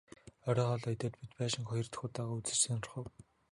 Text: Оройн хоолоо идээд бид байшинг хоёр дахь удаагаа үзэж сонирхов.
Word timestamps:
Оройн 0.47 0.67
хоолоо 0.71 0.93
идээд 0.95 1.15
бид 1.21 1.31
байшинг 1.39 1.65
хоёр 1.69 1.87
дахь 1.89 2.05
удаагаа 2.05 2.37
үзэж 2.39 2.59
сонирхов. 2.61 3.05